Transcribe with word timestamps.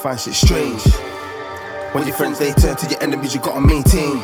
Find 0.00 0.18
shit 0.18 0.32
strange. 0.32 0.82
When 1.92 2.06
your 2.06 2.16
friends 2.16 2.38
they 2.38 2.52
turn 2.52 2.74
to 2.74 2.88
your 2.88 3.02
enemies, 3.02 3.34
you 3.34 3.40
gotta 3.40 3.60
maintain. 3.60 4.16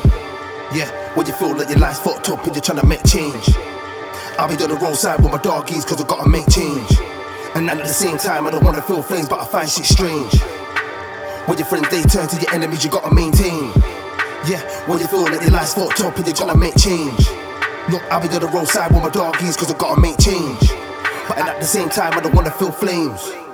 Yeah, 0.73 0.89
when 1.15 1.27
you 1.27 1.35
feel 1.35 1.55
like 1.55 1.69
your 1.69 1.79
life's 1.79 1.99
fucked 1.99 2.31
up 2.31 2.43
and 2.47 2.57
you're 2.57 2.63
trying 2.63 2.81
to 2.81 2.87
make 2.87 3.05
change. 3.05 3.45
I'll 4.39 4.49
be 4.49 4.57
on 4.65 4.71
the 4.71 4.79
wrong 4.81 4.95
side 4.95 5.21
with 5.21 5.31
my 5.31 5.39
doggies 5.43 5.85
cause 5.85 6.01
I 6.03 6.07
gotta 6.07 6.31
make 6.31 6.49
change. 6.49 6.89
And 7.55 7.69
at 7.69 7.77
the 7.77 7.89
same 7.89 8.17
time, 8.17 8.47
I 8.47 8.53
don't 8.53 8.65
wanna 8.65 8.81
feel 8.81 9.03
flames, 9.03 9.29
but 9.29 9.39
I 9.39 9.45
find 9.45 9.69
shit 9.69 9.85
strange. 9.85 10.41
When 11.45 11.59
your 11.59 11.67
friends 11.67 11.91
they 11.91 12.03
turn 12.05 12.27
to 12.27 12.41
your 12.41 12.55
enemies, 12.55 12.83
you 12.83 12.91
gotta 12.91 13.15
maintain. 13.15 13.69
Yeah, 14.49 14.65
when 14.89 14.99
you 14.99 15.07
feel 15.09 15.25
like 15.25 15.43
your 15.43 15.51
life's 15.51 15.75
fucked 15.75 16.01
up 16.01 16.17
and 16.17 16.27
you're 16.27 16.37
trying 16.37 16.53
to 16.53 16.57
make 16.57 16.77
change. 16.79 17.29
Look, 17.93 18.03
I'll 18.09 18.23
be 18.23 18.33
on 18.33 18.41
the 18.41 18.49
wrong 18.49 18.65
side 18.65 18.93
with 18.93 19.03
my 19.03 19.11
doggies 19.11 19.59
cause 19.59 19.71
I 19.71 19.77
gotta 19.77 20.01
make 20.01 20.17
change. 20.17 20.73
But 21.29 21.37
at 21.37 21.61
the 21.61 21.67
same 21.67 21.91
time, 21.91 22.15
I 22.15 22.21
don't 22.21 22.35
wanna 22.35 22.51
feel 22.51 22.73
flames. 22.73 23.46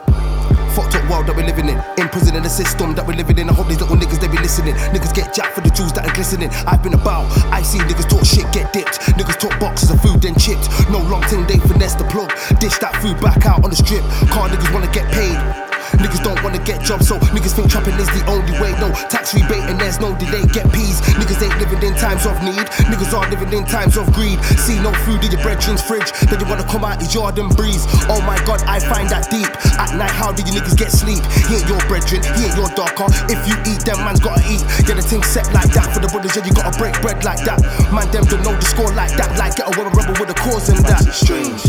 Fucked 0.74 0.96
up 0.96 1.10
world 1.10 1.26
that 1.26 1.36
we're 1.36 1.44
living 1.44 1.68
in. 1.68 1.76
In 1.98 2.08
prison 2.08 2.34
in 2.34 2.42
the 2.42 2.48
system 2.48 2.94
that 2.94 3.06
we're 3.06 3.16
living 3.16 3.38
in. 3.38 3.50
I 3.50 3.52
hope 3.52 3.68
these 3.68 3.80
little 3.80 3.96
niggas 3.96 4.20
they 4.20 4.28
be 4.28 4.38
listening. 4.38 4.74
Niggas 4.74 5.14
get 5.14 5.34
jacked 5.34 5.54
for 5.54 5.60
the 5.60 5.68
jewels 5.68 5.92
that 5.92 6.08
are 6.08 6.14
glistening. 6.14 6.48
I've 6.66 6.82
been 6.82 6.94
about. 6.94 7.28
I 7.52 7.60
see 7.60 7.78
niggas 7.78 8.08
talk 8.08 8.24
shit, 8.24 8.50
get 8.52 8.72
dipped. 8.72 9.00
Niggas 9.20 9.38
talk 9.38 9.58
boxes 9.60 9.90
of 9.90 10.00
food, 10.00 10.22
then 10.22 10.34
chipped. 10.34 10.68
No 10.88 10.98
long 10.98 11.22
thing, 11.24 11.46
they 11.46 11.58
finesse 11.58 11.94
the 11.94 12.04
plug. 12.04 12.32
Dish 12.58 12.78
that 12.78 12.96
food 13.02 13.20
back 13.20 13.44
out 13.44 13.64
on 13.64 13.70
the 13.70 13.76
strip. 13.76 14.02
Car 14.32 14.48
niggas 14.48 14.72
wanna 14.72 14.90
get 14.92 15.10
paid. 15.12 15.71
Niggas 16.00 16.22
don't 16.22 16.40
wanna 16.42 16.62
get 16.64 16.82
jobs, 16.82 17.08
so 17.08 17.18
niggas 17.34 17.52
think 17.52 17.70
trapping 17.70 17.98
is 18.00 18.08
the 18.14 18.24
only 18.26 18.52
way. 18.60 18.72
No 18.80 18.92
tax 19.10 19.34
rebate 19.34 19.64
and 19.68 19.78
there's 19.80 20.00
no 20.00 20.14
delay. 20.16 20.44
Get 20.52 20.70
peas. 20.72 21.00
Niggas 21.18 21.42
ain't 21.42 21.58
living 21.58 21.82
in 21.82 21.94
times 21.94 22.24
of 22.26 22.36
need. 22.42 22.66
Niggas 22.88 23.12
are 23.12 23.28
living 23.28 23.52
in 23.52 23.64
times 23.64 23.96
of 23.96 24.12
greed. 24.12 24.42
See 24.56 24.78
no 24.80 24.92
food 25.04 25.24
in 25.24 25.32
your 25.32 25.42
brethren's 25.42 25.82
fridge. 25.82 26.12
Then 26.28 26.40
you 26.40 26.46
wanna 26.46 26.64
come 26.64 26.84
out 26.84 27.00
your 27.00 27.28
yard 27.28 27.38
and 27.38 27.54
breeze. 27.56 27.84
Oh 28.08 28.20
my 28.22 28.36
god, 28.44 28.62
I 28.66 28.80
find 28.80 29.08
that 29.10 29.28
deep. 29.30 29.50
At 29.78 29.94
night, 29.96 30.10
how 30.10 30.32
do 30.32 30.42
you 30.42 30.52
niggas 30.52 30.76
get 30.76 30.90
sleep? 30.92 31.22
He 31.48 31.60
ain't 31.60 31.68
your 31.68 31.80
brethren, 31.86 32.22
he 32.36 32.46
ain't 32.48 32.56
your 32.56 32.68
darker. 32.72 33.06
If 33.28 33.40
you 33.48 33.54
eat, 33.68 33.84
them 33.84 33.98
man's 34.04 34.20
gotta 34.20 34.42
eat. 34.48 34.64
Get 34.86 34.98
a 34.98 35.02
thing 35.02 35.22
set 35.22 35.46
like 35.52 35.70
that 35.72 35.92
for 35.92 36.00
the 36.00 36.08
brothers, 36.08 36.36
yeah, 36.36 36.44
you 36.44 36.52
gotta 36.52 36.76
break 36.78 36.94
bread 37.02 37.24
like 37.24 37.44
that. 37.44 37.60
Man, 37.92 38.08
them 38.10 38.24
don't 38.24 38.42
know 38.42 38.54
the 38.56 38.66
score 38.66 38.92
like 38.94 39.14
that. 39.16 39.38
Like 39.38 39.56
get 39.56 39.68
a 39.68 39.74
woman 39.78 39.92
rebel 39.92 40.16
with 40.18 40.30
a 40.30 40.34
cause 40.34 40.68
and 40.68 40.78
that. 40.86 41.04
Strange. 41.12 41.62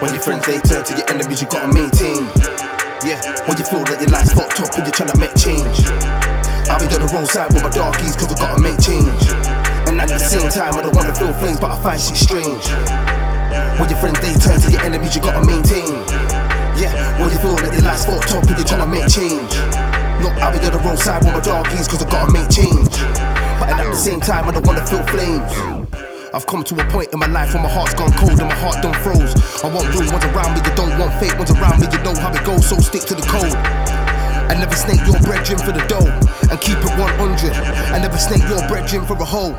When 0.00 0.14
your 0.14 0.22
friends 0.22 0.46
they 0.46 0.58
turn 0.60 0.84
to 0.84 0.96
your 0.96 1.10
enemies, 1.10 1.42
you 1.42 1.48
gotta 1.48 1.72
maintain. 1.72 2.24
Yeah, 3.00 3.16
when 3.48 3.56
you 3.56 3.64
feel 3.64 3.80
that 3.88 3.96
your 3.96 4.12
life's 4.12 4.36
fucked 4.36 4.60
up 4.60 4.76
and 4.76 4.84
you're 4.84 4.92
trying 4.92 5.08
to 5.08 5.16
make 5.16 5.32
change. 5.32 5.88
I'll 6.68 6.76
be 6.76 6.84
on 6.92 7.00
the 7.00 7.08
wrong 7.08 7.24
side 7.24 7.48
with 7.48 7.64
my 7.64 7.72
doggies 7.72 8.12
cause 8.12 8.28
I 8.28 8.36
gotta 8.36 8.60
make 8.60 8.76
change. 8.76 9.08
And 9.88 9.96
at 9.96 10.12
the 10.12 10.20
same 10.20 10.44
time, 10.52 10.76
I 10.76 10.84
don't 10.84 10.92
wanna 10.92 11.16
feel 11.16 11.32
flames, 11.40 11.56
but 11.56 11.72
I 11.72 11.80
find 11.80 11.96
shit 11.96 12.20
strange. 12.20 12.60
When 13.80 13.88
your 13.88 13.96
friends 14.04 14.20
they 14.20 14.36
turn 14.36 14.60
to 14.60 14.68
your 14.68 14.84
enemies, 14.84 15.16
you 15.16 15.24
gotta 15.24 15.40
maintain. 15.40 15.96
Yeah, 16.76 16.92
when 17.16 17.32
you 17.32 17.40
feel 17.40 17.56
that 17.56 17.72
your 17.72 17.88
life's 17.88 18.04
fucked 18.04 18.36
up 18.36 18.44
and 18.44 18.56
you're 18.60 18.68
trying 18.68 18.84
to 18.84 18.90
make 18.92 19.08
change. 19.08 19.48
Look, 20.20 20.36
I'll 20.36 20.52
be 20.52 20.60
on 20.60 20.72
the 20.76 20.80
wrong 20.84 21.00
side 21.00 21.24
with 21.24 21.32
my 21.32 21.40
doggies 21.40 21.88
cause 21.88 22.04
I 22.04 22.08
gotta 22.10 22.28
make 22.36 22.52
change. 22.52 22.92
But 23.56 23.72
at 23.72 23.88
the 23.88 23.96
same 23.96 24.20
time, 24.20 24.44
I 24.44 24.52
don't 24.52 24.66
wanna 24.68 24.84
feel 24.84 25.00
flames. 25.08 25.79
I've 26.32 26.46
come 26.46 26.62
to 26.62 26.74
a 26.78 26.84
point 26.90 27.12
in 27.12 27.18
my 27.18 27.26
life 27.26 27.54
where 27.54 27.62
my 27.62 27.68
heart's 27.68 27.94
gone 27.94 28.12
cold 28.12 28.38
and 28.38 28.46
my 28.46 28.54
heart 28.54 28.82
done 28.82 28.94
froze. 29.02 29.34
I 29.64 29.68
want 29.74 29.90
real 29.90 30.06
ones 30.12 30.24
around 30.30 30.54
me, 30.54 30.62
you 30.62 30.74
don't 30.76 30.94
want 30.96 31.12
fake 31.18 31.36
ones 31.36 31.50
around 31.50 31.80
me, 31.80 31.88
you 31.90 31.98
know 32.06 32.14
how 32.14 32.30
it 32.30 32.44
goes, 32.44 32.68
so 32.68 32.78
stick 32.78 33.02
to 33.10 33.16
the 33.16 33.26
code. 33.26 33.50
I 34.46 34.54
never 34.54 34.74
snake 34.74 35.02
your 35.06 35.18
brethren 35.26 35.58
for 35.58 35.72
the 35.74 35.82
dough 35.90 36.06
and 36.50 36.60
keep 36.60 36.78
it 36.78 36.94
100. 36.94 37.50
I 37.90 37.98
never 37.98 38.18
snake 38.18 38.46
your 38.46 38.62
brethren 38.68 39.06
for 39.06 39.14
a 39.14 39.24
hoe. 39.24 39.58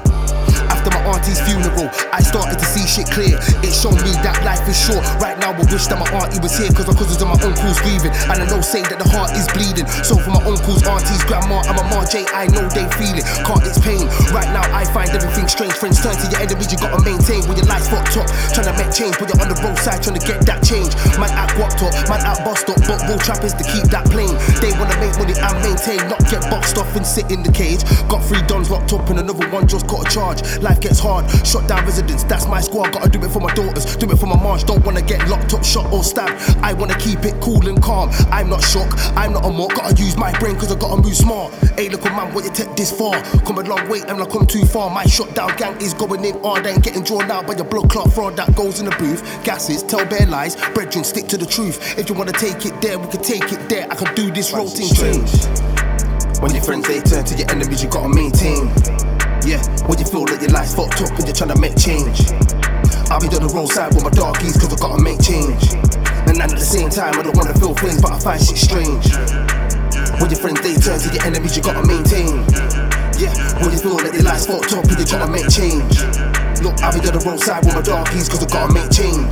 After 0.72 0.98
my 0.98 1.14
auntie's 1.14 1.38
funeral, 1.46 1.94
I 2.10 2.24
started 2.24 2.58
to 2.58 2.66
see 2.66 2.88
shit 2.88 3.06
clear. 3.12 3.38
It 3.62 3.70
showed 3.70 4.02
me 4.02 4.18
that 4.26 4.42
life 4.42 4.66
is 4.66 4.74
short. 4.74 5.06
Right 5.22 5.38
now, 5.38 5.54
I 5.54 5.62
wish 5.62 5.86
that 5.92 6.00
my 6.00 6.10
auntie 6.16 6.42
was 6.42 6.58
here, 6.58 6.74
cause 6.74 6.90
my 6.90 6.98
cousins 6.98 7.22
and 7.22 7.30
my 7.30 7.38
uncles 7.38 7.78
grieving. 7.86 8.10
And 8.32 8.42
I 8.42 8.46
know 8.50 8.66
saying 8.66 8.90
that 8.90 8.98
the 8.98 9.06
heart 9.06 9.36
is 9.38 9.46
bleeding. 9.54 9.86
So 10.02 10.18
for 10.18 10.34
my 10.34 10.42
uncles, 10.42 10.82
aunties, 10.88 11.22
grandma, 11.30 11.62
and 11.70 11.76
my 11.78 11.86
ma 11.86 12.02
J, 12.08 12.26
I 12.34 12.50
know 12.50 12.66
they 12.74 12.90
feel 12.98 13.14
it. 13.14 13.28
Can't 13.46 13.62
explain. 13.62 14.10
Right 14.34 14.50
now, 14.56 14.66
I 14.74 14.82
find 14.90 15.11
strange. 15.48 15.74
Friends 15.74 16.02
turn 16.02 16.16
to 16.16 16.28
your 16.30 16.42
enemies, 16.42 16.72
you 16.72 16.78
gotta 16.78 17.02
maintain. 17.04 17.42
When 17.48 17.58
your 17.58 17.66
life's 17.66 17.90
fucked 17.90 18.18
up, 18.18 18.28
trying 18.54 18.70
to 18.70 18.76
make 18.78 18.92
change. 18.94 19.18
When 19.18 19.30
you're 19.30 19.42
on 19.42 19.50
the 19.50 19.58
roadside, 19.64 20.04
trying 20.04 20.20
to 20.20 20.26
get 20.26 20.46
that 20.46 20.62
change. 20.62 20.94
Man 21.18 21.32
act 21.34 21.58
guapped 21.58 21.82
up, 21.82 21.94
man 22.10 22.22
act 22.22 22.46
bust 22.46 22.70
up, 22.70 22.78
but 22.86 23.02
real 23.10 23.18
trappers 23.18 23.54
to 23.58 23.64
keep 23.66 23.90
that 23.90 24.06
plane. 24.14 24.36
They 24.62 24.72
wanna 24.78 24.98
make 25.02 25.18
money 25.18 25.34
and 25.34 25.58
maintain, 25.66 26.00
not 26.06 26.22
get 26.30 26.46
boxed 26.54 26.78
off 26.78 26.94
and 26.96 27.06
sit 27.06 27.32
in 27.32 27.42
the 27.42 27.52
cage. 27.52 27.82
Got 28.08 28.22
three 28.26 28.42
dons 28.46 28.70
locked 28.70 28.94
up 28.94 29.10
and 29.10 29.20
another 29.20 29.48
one 29.50 29.68
just 29.68 29.88
got 29.88 30.06
a 30.06 30.10
charge. 30.10 30.46
Life 30.62 30.80
gets 30.80 31.00
hard, 31.00 31.26
shot 31.46 31.68
down 31.68 31.86
residents, 31.86 32.24
that's 32.24 32.46
my 32.46 32.62
squad. 32.62 32.94
Gotta 32.94 33.10
do 33.10 33.24
it 33.24 33.32
for 33.32 33.42
my 33.42 33.54
daughters, 33.54 33.98
do 33.98 34.06
it 34.10 34.18
for 34.18 34.28
my 34.28 34.38
march. 34.38 34.64
Don't 34.66 34.86
wanna 34.86 35.02
get 35.02 35.28
locked 35.28 35.54
up, 35.54 35.64
shot 35.64 35.92
or 35.92 36.04
stabbed. 36.04 36.38
I 36.62 36.74
wanna 36.74 36.98
keep 36.98 37.26
it 37.26 37.40
cool 37.42 37.66
and 37.68 37.82
calm. 37.82 38.10
I'm 38.32 38.50
not 38.50 38.64
shook, 38.64 38.90
I'm 39.18 39.34
not 39.34 39.46
a 39.46 39.50
mock. 39.50 39.74
Gotta 39.74 39.96
use 39.96 40.18
my 40.18 40.32
brain 40.40 40.56
cause 40.56 40.72
I 40.72 40.78
gotta 40.78 41.02
move 41.02 41.16
smart. 41.16 41.54
Hey, 41.76 41.90
look 41.90 42.04
man, 42.04 42.34
what 42.34 42.44
you 42.44 42.52
take 42.52 42.76
this 42.76 42.92
far? 42.92 43.22
Come 43.46 43.58
a 43.58 43.64
long 43.64 43.90
way 43.90 44.02
and 44.08 44.22
I 44.22 44.26
come 44.26 44.46
too 44.46 44.66
far. 44.66 44.90
My 44.90 45.06
shot 45.06 45.34
down 45.34 45.41
gang 45.58 45.80
is 45.82 45.94
going 45.94 46.24
in 46.26 46.40
hard, 46.44 46.66
ain't 46.66 46.84
getting 46.84 47.04
drawn 47.04 47.30
out 47.32 47.48
by 47.48 47.56
your 47.56 47.66
blood 47.66 47.90
clot 47.90 48.14
fraud 48.14 48.36
that 48.36 48.56
goes 48.56 48.80
in 48.80 48.86
the 48.86 48.96
booth. 48.98 49.22
Gases, 49.44 49.84
tell 49.84 50.06
bare 50.06 50.28
lies, 50.28 50.56
brethren, 50.74 51.04
stick 51.04 51.28
to 51.28 51.38
the 51.38 51.46
truth. 51.46 51.98
If 51.98 52.10
you 52.10 52.16
wanna 52.16 52.32
take 52.32 52.66
it 52.66 52.80
there, 52.82 53.00
we 53.00 53.08
can 53.08 53.22
take 53.22 53.52
it 53.52 53.70
there. 53.70 53.88
I 53.90 53.96
can 53.96 54.14
do 54.16 54.32
this 54.32 54.54
routine 54.54 54.94
change. 54.94 55.32
When 56.42 56.54
your 56.54 56.64
friends 56.64 56.88
they 56.88 57.02
turn 57.02 57.24
to 57.26 57.36
your 57.38 57.50
enemies, 57.52 57.84
you 57.84 57.90
gotta 57.90 58.10
maintain. 58.10 58.68
Yeah, 59.46 59.62
when 59.88 59.98
you 59.98 60.06
feel 60.06 60.26
that 60.26 60.40
your 60.42 60.52
life's 60.52 60.76
fucked 60.76 61.02
up 61.02 61.18
and 61.18 61.26
you're 61.26 61.36
trying 61.36 61.54
to 61.54 61.60
make 61.60 61.78
change. 61.78 62.30
I'll 63.10 63.20
be 63.20 63.28
on 63.34 63.42
the 63.46 63.52
wrong 63.54 63.68
side 63.68 63.94
with 63.94 64.04
my 64.04 64.10
doggies 64.10 64.58
cause 64.58 64.74
I 64.74 64.78
gotta 64.78 65.02
make 65.02 65.22
change. 65.22 65.74
And 66.30 66.42
at 66.42 66.50
the 66.50 66.62
same 66.62 66.90
time, 66.90 67.18
I 67.18 67.24
don't 67.24 67.36
wanna 67.36 67.54
feel 67.58 67.74
things, 67.74 68.02
but 68.02 68.12
I 68.12 68.20
find 68.20 68.42
shit 68.42 68.58
strange. 68.58 69.14
When 70.22 70.30
your 70.30 70.40
friends 70.40 70.62
they 70.62 70.76
turn 70.76 71.00
to 71.00 71.10
your 71.14 71.24
enemies, 71.26 71.58
you 71.58 71.64
gotta 71.64 71.86
maintain. 71.86 72.81
Yeah, 73.22 73.30
you 73.70 73.78
feel 73.78 73.98
that 73.98 74.16
your 74.16 74.24
life's 74.24 74.48
fucked 74.48 74.74
up 74.74 74.84
and 74.84 75.08
trying 75.08 75.22
to 75.22 75.32
make 75.32 75.48
change. 75.48 76.02
Look, 76.66 76.82
I'll 76.82 76.90
be 76.90 77.06
on 77.06 77.14
the 77.14 77.22
wrong 77.24 77.38
side 77.38 77.64
with 77.64 77.76
my 77.76 77.82
doggies 77.84 78.28
cause 78.28 78.42
I 78.42 78.48
gotta 78.48 78.74
make 78.74 78.90
change. 78.90 79.30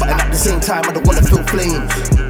But 0.00 0.08
at 0.08 0.30
the 0.30 0.38
same 0.38 0.58
time, 0.58 0.84
I 0.88 0.92
don't 0.92 1.06
wanna 1.06 1.20
feel 1.20 1.44
flames. 1.44 2.29